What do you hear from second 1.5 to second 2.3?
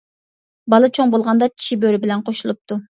چىشى بۆرە بىلەن